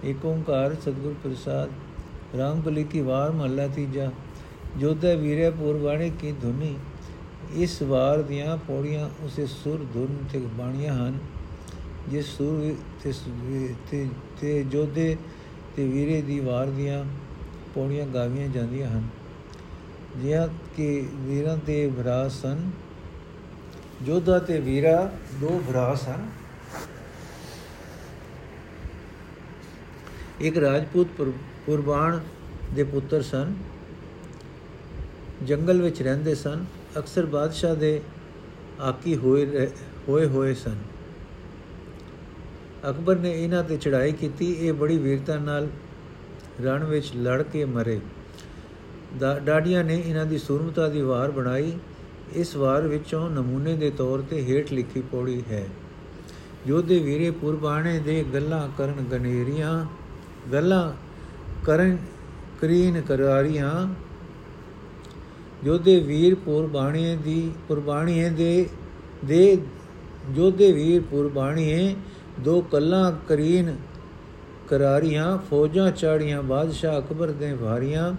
[0.05, 1.69] ਏਕ ਓੰਕਾਰ ਸਤਿਗੁਰ ਪ੍ਰਸਾਦ
[2.37, 4.11] ਰਾਮਬਲੀ ਕੀ ਵਾਰ ਮਹੱਲਾ ਤੀਜਾ
[4.79, 6.75] ਜੋਧੇ ਵੀਰੇ ਪੁਰਵਾਣੀ ਕੀ ਧੁਨੀ?
[7.53, 11.17] ਇਸ ਵਾਰ ਦੀਆਂ ਪੌੜੀਆਂ ਉਸੇ ਸੁਰ ਧੁਨ ਤੇ ਬਾਣੀਆਂ ਹਨ।
[12.09, 14.07] ਜਿਸ ਸੁਰ ਤੇ
[14.41, 15.15] ਤੇ ਜੋਧੇ
[15.75, 17.03] ਤੇ ਵੀਰੇ ਦੀ ਵਾਰ ਦੀਆਂ
[17.75, 19.07] ਪੌੜੀਆਂ ਗਾਵੀਆਂ ਜਾਂਦੀਆਂ ਹਨ।
[20.17, 20.87] ਜਿਹਾ ਕਿ
[21.19, 22.69] ਵੀਰਾਂ ਤੇ ਭਰਾ ਸਨ।
[24.03, 26.27] ਜੋਧਾ ਤੇ ਵੀਰਾ ਦੋ ਭਰਾ ਸਨ।
[30.41, 31.21] ਇੱਕ ਰਾਜਪੂਤ
[31.65, 32.19] ਕੁਰਬਾਨ
[32.73, 33.53] ਦੇ ਪੁੱਤਰ ਸਨ।
[35.43, 36.65] ਜੰਗਲ ਵਿੱਚ ਰਹਿੰਦੇ ਸਨ,
[36.97, 38.01] ਅਕਸਰ ਬਾਦਸ਼ਾਹ ਦੇ
[38.81, 39.67] ਆਕੀ ਹੋਏ
[40.07, 40.75] ਹੋਏ ਹੋਏ ਸਨ।
[42.89, 45.67] ਅਕਬਰ ਨੇ ਇਹਨਾਂ ਤੇ ਚੜ੍ਹਾਈ ਕੀਤੀ। ਇਹ ਬੜੀ ਵੀਰਤਾ ਨਾਲ
[46.63, 47.99] ਰਣ ਵਿੱਚ ਲੜ ਕੇ ਮਰੇ।
[49.45, 51.71] ਡਾਡੀਆਂ ਨੇ ਇਹਨਾਂ ਦੀ ਸੂਰਮਤਾ ਦੀ ਵਾਰ ਬਣਾਈ।
[52.33, 55.65] ਇਸ ਵਾਰ ਵਿੱਚੋਂ ਨਮੂਨੇ ਦੇ ਤੌਰ ਤੇ ਹੇਠ ਲਿਖੀ ਪੌੜੀ ਹੈ।
[56.67, 59.85] ਜੋਧੇ ਵੀਰੇ ਪੁਰਬਾਣੇ ਦੇ ਗੱਲਾਂ ਕਰਨ ਗਨੇਰੀਆਂ,
[60.53, 60.93] ਗੱਲਾਂ
[61.65, 61.97] ਕਰਨ
[62.61, 63.87] ਕਰੀਨ ਕਰਾਰੀਆਂ
[65.65, 68.67] ਜੋਧੇ ਵੀਰ ਪੁਰਬਾਣੇ ਦੀ ਕੁਰਬਾਨੀਏ ਦੇ
[69.25, 69.57] ਦੇ
[70.35, 71.95] ਜੋਧੇ ਵੀਰ ਪੁਰਬਾਣੀਏ
[72.39, 73.75] ਦੋ ਕੱਲਾਂ ਕਰੀਨ
[74.67, 78.13] ਕਰਾਰੀਆਂ, ਫੌਜਾਂ ਚਾੜੀਆਂ, ਬਾਦਸ਼ਾਹ ਅਕਬਰ ਦੇ ਭਾਰੀਆਂ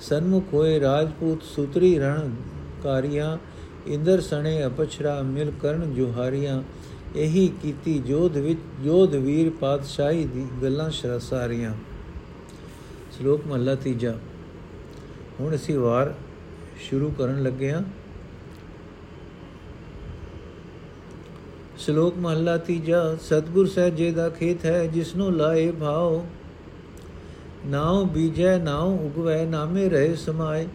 [0.00, 2.30] ਸਨਮੁਖ ਹੋਏ ਰਾਜਪੂਤ ਸੁਤਰੀ ਰਣ
[2.84, 3.36] ਕਾਰੀਆਂ
[3.86, 6.62] ਇੰਦਰ ਸਣੇ ਅਪਛਰਾ ਮਿਲ ਕਰਨ ਜੁਹਾਰੀਆਂ,
[7.16, 11.74] ਇਹੀ ਕੀਤੀ ਜੋਧ ਵਿੱਚ ਜੋਧ ਵੀਰ ਪਾਤਸ਼ਾਹੀ ਦੀ ਗੱਲਾਂ ਸ਼ਰਸਾਰੀਆਂ।
[13.18, 14.14] ਸ਼ਲੋਕ ਮਹਲਾ ਤੀਜਾ।
[15.40, 16.14] ਹੁਣ ਅਸੀਂ ਵਾਰ
[16.80, 17.82] ਸ਼ੁਰੂ ਕਰਨ ਲੱਗੇ ਹਾਂ
[21.78, 26.22] ਸ਼ਲੋਕ ਮਹਲਾ ਤੀਜਾ ਸਤਗੁਰ ਸਹਿਜੇ ਦਾ ਖੇਤ ਹੈ ਜਿਸਨੂੰ ਲਾਏ ਭਾਉ
[27.66, 30.66] ਨਾਉ ਬੀਜੈ ਨਾਉ ਉਗਵੈ ਨਾਮੇ ਰਹੇ ਸਮਾਏ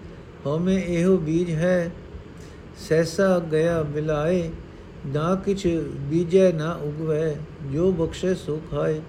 [0.46, 1.92] ਹਉਮੈ ਇਹੋ ਬੀਜ ਹੈ
[2.80, 4.50] ਸੈਸਾ ਗਿਆ ਮਿਲਾਏ
[5.08, 5.66] ਨਾ ਕਿਛ
[6.10, 7.36] ਬੀਜੈ ਨਾ ਉਗਵੈ
[7.72, 9.02] ਜੋ ਬਖਸ਼ੇ ਸੋ ਖਾਏ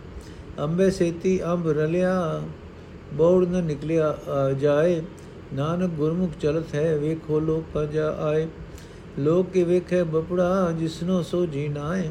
[0.60, 2.42] ਅੰਬੇ ਸੇਤੀ ਅੰਬ ਰਲਿਆ
[3.14, 4.14] ਬੋੜ ਨ ਨਿਕਲਿਆ
[4.60, 5.00] ਜਾਏ
[5.54, 8.46] ਨਾਨਕ ਗੁਰਮੁਖ ਚਲਤ ਹੈ, ਵੇਖੋ ਲੋਕ ਪਜਾ ਆਏ।
[9.18, 12.10] ਲੋਕ ਕੇ ਵੇਖੇ, ਬਪੜਾ ਜਿਸਨੋ ਸੋ ਜੀ ਨਾਏ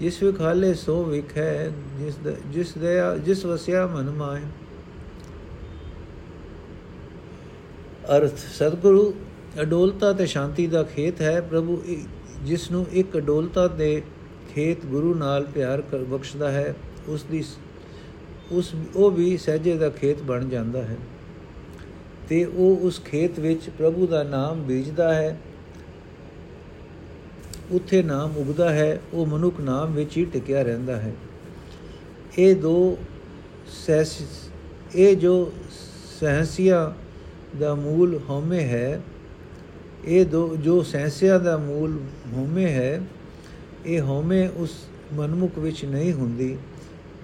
[0.00, 1.68] ਜਿਸ ਵਿਖਾਲੇ ਸੋ ਵਿਖੈ,
[1.98, 4.42] ਜਿਸ ਜਿਸ ਦਇਆ, ਜਿਸ ਵਸਿਆ ਮਨ ਮਾਏ।
[8.16, 9.14] ਅਰਥ, ਸਤਿਗੁਰੂ,
[9.62, 11.82] ਅਡੋਲਤਾ ਤੇ ਸ਼ਾਂਤੀ ਦਾ ਖੇਤ ਹੈ। ਪ੍ਰਭੂ
[12.42, 14.02] ਜਿਸ ਨੂੰ ਇੱਕ ਅਡੋਲਤਾ ਦੇ
[14.54, 16.74] ਖੇਤ ਗੁਰੂ ਨਾਲ ਪਿਆਰ ਕਰ ਬਖਸ਼ਦਾ ਹੈ,
[17.08, 17.44] ਉਸ ਦੀ
[18.52, 20.96] ਉਸ, ਉਹ ਵੀ ਸਹਜੇ ਦਾ ਖੇਤ ਬਣ ਜਾਂਦਾ ਹੈ।
[22.28, 25.38] ਤੇ ਉਹ ਉਸ ਖੇਤ ਵਿੱਚ ਪ੍ਰਭੂ ਦਾ ਨਾਮ ਬੀਜਦਾ ਹੈ।
[27.70, 31.12] ਉੱਥੇ ਨਾਮ ਉਗਦਾ ਹੈ, ਉਹ ਮਨੁੱਖ ਨਾਮ ਵਿੱਚ ਹੀ ਟਿਕਿਆ ਰਹਿੰਦਾ ਹੈ।
[32.38, 32.98] ਇਹ ਦੋ
[33.86, 34.22] ਸਹਿਸ,
[34.94, 35.52] ਇਹ ਜੋ
[36.20, 36.94] ਸਹਸਿਆ
[37.58, 39.00] ਦਾ ਮੂਲ ਹਉਮੈ ਹੈ,
[40.04, 41.98] ਇਹ ਦੋ, ਜੋ ਸਹਸਿਆ ਦਾ ਮੂਲ
[42.34, 43.00] ਹਉਮੈ ਹੈ,
[43.86, 44.74] ਇਹ ਹਉਮੈ ਉਸ
[45.12, 46.56] ਮਨਮੁਖ ਵਿੱਚ ਨਹੀਂ ਹੁੰਦੀ,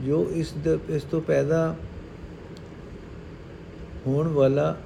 [0.01, 0.53] ਜੋ ਇਸ
[0.89, 1.77] ਇਸ ਤੋਂ ਪੈਦਾ
[4.07, 4.77] ਹੋਣ ਵਾਲਾ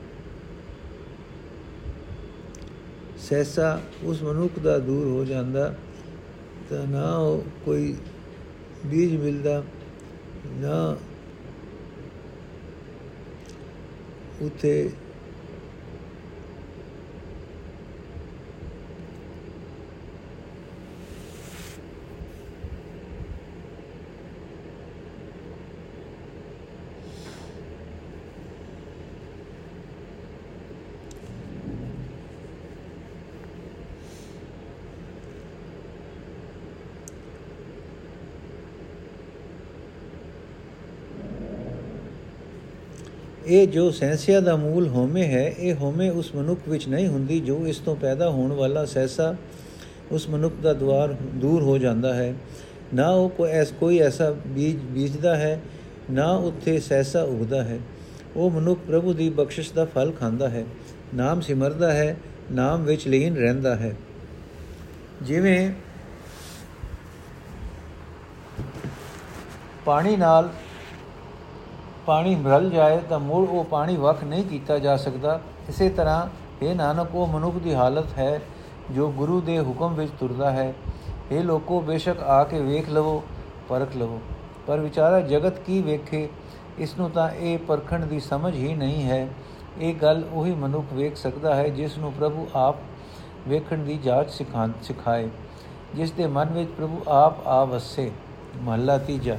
[3.30, 5.74] ਸੈਸਾ ਉਸ ਮਨੁੱਖ ਦਾ ਦੂਰ ਹੋ ਜਾਂਦਾ
[6.70, 7.08] ਤਾਂ ਨਾ
[7.64, 7.94] ਕੋਈ
[8.86, 9.62] ਬੀਜ ਮਿਲਦਾ
[10.52, 10.96] ਨਾ
[14.42, 14.90] ਉਥੇ
[43.48, 47.66] ਇਹ ਜੋ ਸੈਂਸਿਆ ਦਾ ਮੂਲ ਹੋਮੇ ਹੈ, ਇਹ ਹੋਮੇ ਉਸ ਮਨੁੱਖ ਵਿੱਚ ਨਹੀਂ ਹੁੰਦੀ ਜੋ
[47.66, 49.36] ਇਸ ਤੋਂ ਪੈਦਾ ਹੋਣ ਵਾਲਾ ਸੈਸਾ
[50.12, 52.34] ਉਸ ਮਨੁੱਖ ਦਾ ਦਵਾਰ ਦੂਰ ਹੋ ਜਾਂਦਾ ਹੈ।
[52.94, 55.60] ਨਾ ਉਹ ਕੋਈ ਐਸ, ਕੋਈ ਐਸਾ ਬੀਜ ਬੀਜਦਾ ਹੈ,
[56.10, 57.78] ਨਾ ਉੱਥੇ ਸੈਸਾ ਉਗਦਾ ਹੈ।
[58.36, 60.64] ਉਹ ਮਨੁੱਖ ਪ੍ਰਭੂ ਦੀ ਬਖਸ਼ਿਸ਼ ਦਾ ਫਲ ਖਾਂਦਾ ਹੈ।
[61.14, 62.16] ਨਾਮ ਸਿਮਰਦਾ ਹੈ,
[62.52, 63.94] ਨਾਮ ਵਿੱਚ ਲੀਨ ਰਹਿੰਦਾ ਹੈ।
[65.22, 65.72] ਜਿਵੇਂ
[69.84, 70.48] ਪਾਣੀ ਨਾਲ
[72.08, 76.26] ਪਾਣੀ ਭਰਲ ਜਾਏ ਤਾਂ ਮੁੜ ਉਹ ਪਾਣੀ ਵਖ ਨਹੀਂ ਕੀਤਾ ਜਾ ਸਕਦਾ। ਇਸੇ ਤਰ੍ਹਾਂ
[76.62, 78.40] ਇਹ ਨਾਨਕ, ਉਹ ਮਨੁੱਖ ਦੀ ਹਾਲਤ ਹੈ
[78.90, 80.72] ਜੋ ਗੁਰੂ ਦੇ ਹੁਕਮ ਵਿੱਚ ਤੁਰਦਾ ਹੈ।
[81.32, 83.22] ਇਹ ਲੋਕੋ, ਬੇਸ਼ੱਕ ਆ ਕੇ ਵੇਖ ਲਵੋ,
[83.68, 84.20] ਪਰਖ ਲਵੋ।
[84.66, 86.28] ਪਰ ਵਿਚਾਰਾ ਜਗਤ ਕੀ ਵੇਖੇ,
[86.78, 89.28] ਇਸ ਨੂੰ ਤਾਂ ਇਹ ਪਰਖਣ ਦੀ ਸਮਝ ਹੀ ਨਹੀਂ ਹੈ।
[89.80, 92.76] ਇਹ ਗੱਲ ਉਹੀ ਮਨੁੱਖ ਵੇਖ ਸਕਦਾ ਹੈ ਜਿਸ ਨੂੰ ਪ੍ਰਭੂ ਆਪ
[93.48, 94.30] ਵੇਖਣ ਦੀ ਜਾਂਚ
[94.82, 95.28] ਸਿਖਾਏ,
[95.94, 98.10] ਜਿਸ ਦੇ ਮਨ ਵਿੱਚ ਪ੍ਰਭੂ ਆਪ ਆ ਵਸੇ।
[98.62, 99.36] ਮਹੱਲਾ ਤੀਜਾ।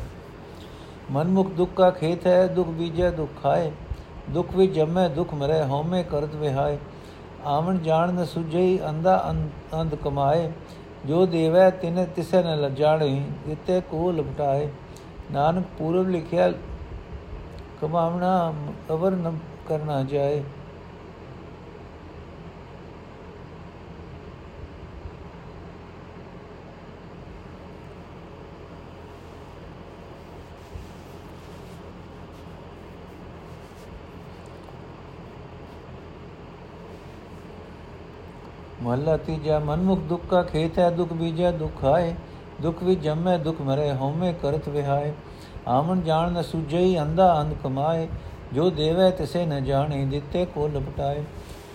[1.11, 3.71] ਮਨਮੁਖ ਦੁੱਖ ਕਾ ਖੇਤ ਹੈ, ਦੁਖ ਬੀਜੈ, ਦੁਖ ਖਾਏ।
[4.29, 6.77] ਦੁਖ ਵਿੱਚ ਜਮੈ, ਦੁਖ ਮਰੇ, ਹਉਮੈ ਕਰਤ ਵਿਹਾਏ।
[7.45, 9.33] ਆਵਣ ਜਾਣ ਨ ਸੁਝਈ ਅੰਦਾ
[9.73, 10.51] ਅੰਧ ਕਮਾਏ।
[11.05, 13.09] ਜੋ ਦੇਵੈ, ਤਿਨ ਤਿਸੈ ਨ ਲਜਾਣੇ
[13.47, 14.67] ਜਿਤੇ ਕੋ ਲਪਟਾਏ।
[15.31, 16.51] ਨਾਨਕ ਪੂਰਬ ਲਿਖਿਆ,
[17.81, 18.53] ਕਮਾਵਣਾ
[18.91, 20.43] ਅਵਰ ਨ ਕਰਨਾ ਜਾਏ।
[38.89, 42.13] ਮਹਲਾ ਤੀਜਾ ਮਨਮੁਖ ਦੁੱਖ ਕਾ ਖੇਤ ਹੈ ਦੁਖ ਬੀਜੈ, ਦੁਖ ਆਏ
[42.61, 45.11] ਦੁਖ ਵੀ ਜੰਮੈ, ਦੁਖ ਮਰੇ, ਹਉਮੈ ਕਰਤ ਵਿਹਾਏ।
[45.67, 48.07] ਆਮਨ ਜਾਣ ਨ ਸੁਝਈ, ਅੰਧਾ ਅੰਧ ਕਮਾਏ।
[48.53, 51.23] ਜੋ ਦੇਵੈ, ਤਿਸੇ ਨ ਜਾਣੇ, ਦਿੱਤੇ ਕੋ ਲਪਟਾਏ।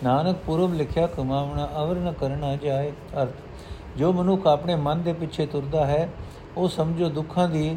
[0.05, 2.90] ਨਾਨਕ ਪੁਰਬ ਲਿਖਿਆ ਕਮਾਵਣਾ ਅਵਰ ਨ ਕਰਨਾ ਜਾਏ।
[3.22, 3.35] ਅਰਥ,
[3.96, 6.09] ਜੋ ਮਨੁੱਖ ਆਪਣੇ ਮਨ ਦੇ ਪਿੱਛੇ ਤੁਰਦਾ ਹੈ,
[6.57, 7.77] ਉਹ ਸਮਝੋ ਦੁੱਖਾਂ ਦੀ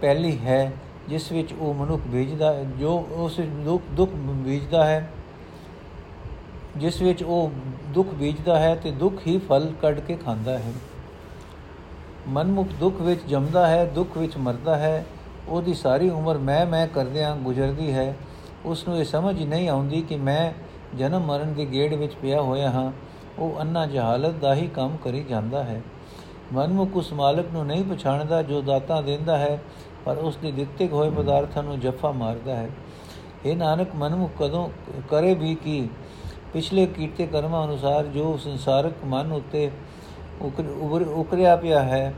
[0.00, 0.72] ਪਹਿਲੀ ਹੈ,
[1.08, 5.10] ਜਿਸ ਵਿੱਚ ਉਹ ਮਨੁੱਖ ਬੀਜਦਾ, ਜੋ ਉਸ ਦੁੱਖ ਦੁੱਖ ਬੀਜਦਾ ਹੈ।
[6.76, 7.50] ਜਿਸ ਵਿੱਚ ਉਹ
[7.94, 10.72] ਦੁੱਖ ਬੀਜਦਾ ਹੈ ਤੇ ਦੁੱਖ ਹੀ ਫਲ ਕੱਢ ਕੇ ਖਾਂਦਾ ਹੈ।
[12.28, 15.06] ਮਨਮੁਖ ਦੁੱਖ ਵਿੱਚ ਜੰਮਦਾ ਹੈ, ਦੁੱਖ ਵਿੱਚ ਮਰਦਾ ਹੈ।
[15.48, 18.16] ਉਹਦੀ ਸਾਰੀ ਉਮਰ ਮੈਂ ਮੈਂ ਕਰਦਿਆਂ ਗੁਜ਼ਰਦੀ ਹੈ।
[18.64, 20.52] ਉਸ ਨੂੰ ਇਹ ਸਮਝ ਨਹੀਂ ਆਉਂਦੀ ਕਿ ਮੈਂ
[20.96, 22.92] ਜਨਮ ਮਰਨ ਦੀ ਗੇੜ ਵਿੱਚ ਪਿਆ ਹੋਇਆ ਹਾਂ।
[23.38, 25.82] ਉਹ ਅੰਨਾ ਜਹਾਲਤ ਦਾ ਹੀ ਕੰਮ ਕਰੀ ਜਾਂਦਾ ਹੈ।
[26.52, 29.62] ਮਨਮੁਖ ਉਸ ਮਾਲਕ ਨੂੰ ਨਹੀਂ ਪਛਾਣਦਾ ਜੋ ਦਾਤਾ ਦਿੰਦਾ ਹੈ,
[30.04, 32.70] ਪਰ ਉਸ ਦੇ ਦਿੱਤੇ ਹੋਏ ਪਦਾਰਥਾਂ ਨੂੰ ਜੱਫਾ ਮਾਰਦਾ ਹੈ।
[33.44, 34.68] ਇਹ ਨਾਨਕ, ਮਨਮੁਖ ਕਦੋਂ
[35.08, 35.88] ਕਰੇ ਵੀ ਕੀ?
[36.56, 39.70] ਪਿਛਲੇ ਕੀਤੇ ਕਰਮਾਂ ਅਨੁਸਾਰ ਜੋ ਸੰਸਾਰਕ ਮਨ ਉੱਤੇ
[41.14, 42.14] ਉਕਰਿਆ ਪਿਆ ਹੈ,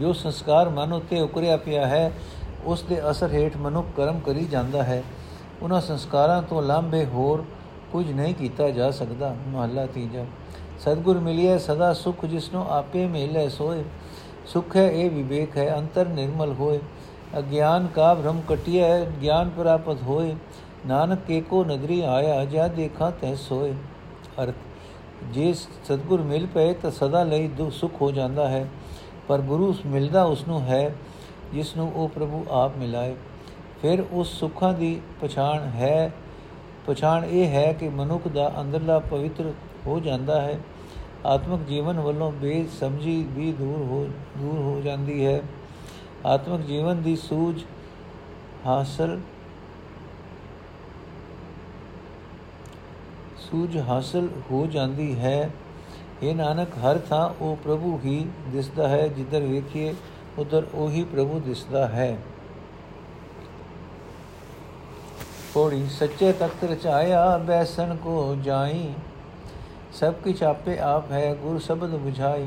[0.00, 2.12] ਜੋ ਸੰਸਕਾਰ ਮਨ ਉੱਤੇ ਉਕਰਿਆ ਪਿਆ ਹੈ,
[2.64, 5.02] ਉਸ ਦੇ ਅਸਰ ਹੇਠ ਮਨੁੱਖ ਕਰਮ ਕਰੀ ਜਾਂਦਾ ਹੈ।
[5.62, 7.44] ਉਹਨਾਂ ਸੰਸਕਾਰਾਂ ਤੋਂ ਲਾਂਭੇ ਹੋਰ
[7.92, 10.24] ਕੁਝ ਨਹੀਂ ਕੀਤਾ ਜਾ ਸਕਦਾ। ਮਹੱਲਾ ਤੀਜਾ।
[10.78, 13.84] ਸਤਗੁਰ ਮਿਲਿਆ ਸਦਾ ਸੁਖ ਜਿਸਨੂੰ ਆਪੇ ਮਿਲੇ ਸੋਏ।
[14.46, 16.78] ਸੁਖ ਹੈ ਇਹ ਵਿਵੇਕ ਹੈ, ਅੰਤਰ ਨਿਰਮਲ ਹੋਏ।
[17.38, 20.34] ਅਗਿਆਨ ਕਾ ਭ੍ਰਮ ਕਟਿਆ ਗਿਆਨ ਪ੍ਰਾਪਤ ਹੋਏ।
[20.86, 23.72] ਨਾਨਕ ਕੇ ਕੋ ਨਗਰੀ ਆਇਆ ਜਾ ਦੇਖਾ ਤੈ ਸੋਏ।
[24.42, 24.54] ਅਰਥ,
[25.32, 28.68] ਜੇ ਸਤਗੁਰ ਮਿਲ ਪਏ ਤਾਂ ਸਦਾ ਲਈ ਦੁੱਖ ਸੁਖ ਹੋ ਜਾਂਦਾ ਹੈ,
[29.28, 30.94] ਪਰ ਗੁਰੂ ਮਿਲਦਾ ਉਸ ਨੂੰ ਹੈ
[31.52, 33.14] ਜਿਸ ਨੂੰ ਉਹ ਪ੍ਰਭੂ ਆਪ ਮਿਲਾਏ।
[33.82, 36.10] ਫਿਰ ਉਸ ਸੁੱਖਾਂ ਦੀ ਪਛਾਣ ਹੈ,
[36.86, 39.52] ਪਛਾਣ ਇਹ ਹੈ ਕਿ ਮਨੁੱਖ ਦਾ ਅੰਦਰਲਾ ਪਵਿੱਤਰ
[39.86, 40.58] ਹੋ ਜਾਂਦਾ ਹੈ।
[41.26, 44.06] ਆਤਮਿਕ ਜੀਵਨ ਵੱਲੋਂ ਬੇਸਮਝੀ ਵੀ ਦੂਰ ਹੋ
[44.38, 45.40] ਦੂਰ ਹੋ ਜਾਂਦੀ ਹੈ।
[46.26, 47.62] ਆਤਮਿਕ ਜੀਵਨ ਦੀ ਸੂਝ,
[48.66, 49.18] ਹਾਸਲ
[53.38, 55.50] ਸੂਝ ਹਾਸਲ ਹੋ ਜਾਂਦੀ ਹੈ।
[56.22, 59.94] ਇਹ ਨਾਨਕ, ਹਰ ਥਾਂ ਉਹ ਪ੍ਰਭੂ ਹੀ ਦਿਸਦਾ ਹੈ, ਜਿੱਧਰ ਵੇਖੀਏ
[60.38, 62.16] ਉਧਰ ਉਹੀ ਪ੍ਰਭੂ ਦਿਸਦਾ ਹੈ।
[65.54, 68.92] ਕੋੜੀ ਸੱਚੇ ਤਖਤ ਰਚਾਇਆ, ਬੈਸਣ ਕੋ ਜਾਈ।
[69.92, 72.46] ਸਭ ਕੁਛ ਆਪੇ ਆਪ ਹੈ, ਗੁਰ ਸ਼ਬਦ 부ਝਾਈ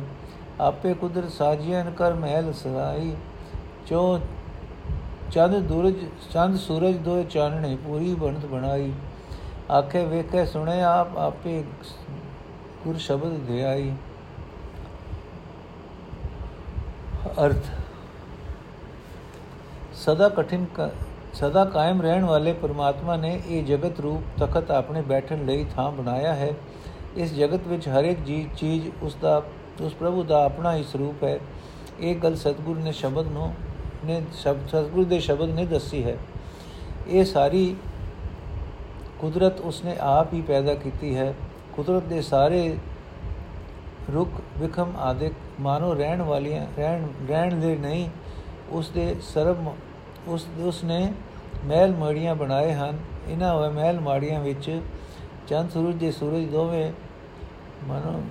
[0.59, 3.15] ਆਪੇ ਕੁਦਰਤ ਸਾਜੀਆਂ ਕਰ ਮਹਿਲ ਸਰਾਈ।
[3.87, 4.19] ਚੋ
[5.31, 5.93] ਚੰਦ ਦੂਰਜ
[6.33, 8.91] ਚੰਦ ਸੂਰਜ ਦੋ ਚਾਨਣੇ ਪੂਰੀ ਬਣਤ ਬਣਾਈ।
[9.71, 11.63] ਆਖੇ ਵੇਖੇ ਸੁਣੇ ਆਪ ਆਪੇ
[12.83, 13.91] ਗੁਰ ਸ਼ਬਦ ਧਿਆਈ
[17.41, 17.65] ਅਰਥ,
[19.95, 20.65] ਸਦਾ ਕਠਿਨ
[21.33, 26.33] ਸਦਾ ਕਾਇਮ ਰਹਿਣ ਵਾਲੇ ਪਰਮਾਤਮਾ ਨੇ ਇਹ ਜਗਤ ਰੂਪ ਤਖਤ ਆਪਣੇ ਬੈਠਣ ਲਈ ਥਾਂ ਬਣਾਇਆ
[26.33, 26.51] ਹੈ।
[27.17, 29.41] ਇਸ ਜਗਤ ਵਿੱਚ ਹਰ ਇੱਕ ਜੀ, ਚੀਜ਼ ਉਸ ਦਾ,
[29.81, 31.39] ਉਸ ਪ੍ਰਭੂ ਦਾ ਆਪਣਾ ਹੀ ਸਰੂਪ ਹੈ।
[31.99, 33.53] ਇਹ ਗੱਲ ਸਤਿਗੁਰ ਨੇ ਸ਼ਬਦ ਨੂੰ,
[34.05, 36.17] ਨੇ ਸਤਿਗੁਰ ਦੇ ਸ਼ਬਦ ਨੇ ਦੱਸੀ ਹੈ।
[37.07, 37.75] ਇਹ ਸਾਰੀ
[39.21, 41.33] ਕੁਦਰਤ ਉਸਨੇ ਆਪ ਹੀ ਪੈਦਾ ਕੀਤੀ ਹੈ।
[41.73, 42.77] ਕੁਦਰਤ ਦੇ ਸਾਰੇ
[44.13, 48.09] ਰੁੱਖ ਵਿਖਮ ਆਦਿਕ ਮਾਨੋ ਰਹਿਣ ਵਾਲੀਆਂ, ਰਹਿਣ ਰਹਿਣ ਦੇ ਨਹੀਂ
[48.69, 49.65] ਉਸ ਦੇ ਸਰਬ,
[50.27, 51.13] ਉਸ ਉਸ ਨੇ
[51.65, 54.81] ਮਹਿਲ ਮਾੜੀਆਂ ਬਣਾਏ ਹਨ। ਇਹਨਾਂ ਹੋਏ ਮਹਿਲ ਮਾੜੀਆਂ ਵਿੱਚ
[55.47, 56.91] ਚੰਦ, ਸੂਰਜ ਦੇ ਸੂਰਜ ਦੋਵੇਂ
[57.83, 58.21] ਮਨੋ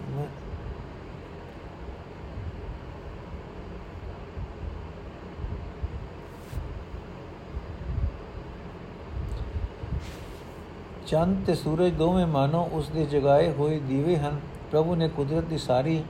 [11.11, 15.59] ਚੰਦ ਤੇ ਸੂਰਜ ਦੋਵੇਂ ਮਾਨੋ ਉਸ ਦੇ ਜਗਾਏ ਹੋਏ ਦੀਵੇ ਹਨ। ਪ੍ਰਭੂ ਨੇ ਕੁਦਰਤ ਦੀ
[15.59, 16.03] ਸਾਰੀ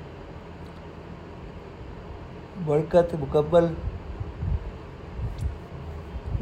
[2.58, 3.74] ਬਰਕਤ ਮੁਕੱਬਲ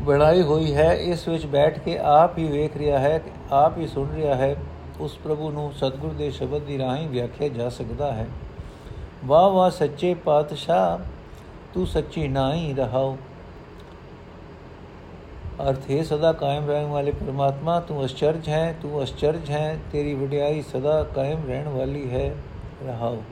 [0.01, 4.09] ਬਣਾਈ ਹੋਈ ਹੈ। ਇਸ ਵਿੱਚ ਬੈਠ ਕੇ ਆਪ ਹੀ ਵੇਖ ਰਿਹਾ ਹੈ, ਆਪ ਹੀ ਸੁਣ
[4.14, 4.57] ਰਿਹਾ ਹੈ।
[5.01, 8.27] ਉਸ ਪ੍ਰਭੂ ਨੂੰ ਸਤਿਗੁਰ ਦੇ ਸ਼ਬਦ ਦੀ ਰਾਹੀਂ ਵਿਆਖਿਆ ਜਾ ਸਕਦਾ ਹੈ।
[9.25, 10.99] ਵਾਹ ਵਾਹ ਸੱਚੇ ਪਾਤਸ਼ਾਹ,
[11.75, 13.16] ਤੂੰ ਸੱਚੀ ਨਾਹੀ ਰਹਾਓ
[15.61, 20.62] ਅਰਥ ਹੈ ਸਦਾ ਕਾਇਮ ਰਹਿਣ ਵਾਲੇ ਪ੍ਰਮਾਤਮਾ ਤੂੰ ਅਚਰਜ ਹੈ ਤੂੰ ਅਚਰਜ ਹੈ ਤੇਰੀ ਵਡਿਆਈ
[20.62, 22.35] ਸਦਾ ਕਾਇਮ ਰਹਿਣ ਵਾਲੀ ਹੈ
[22.87, 23.23] ਰਹਾਓ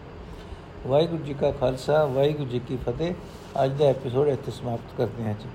[0.86, 3.12] ਵਾਹਿਗੁਰੂ ਜੀ ਕਾ ਖਾਲਸਾ ਵਾਹਿਗੁਰੂ ਜੀ ਕੀ ਫਤਿਹ
[3.64, 5.48] ਅੱਜ ਦਾ ਐਪੀਸੋਡ ਇੱਥੇ ਸਮਾਪਤ ਕਰਦੇ ਹਾਂ ਜੀ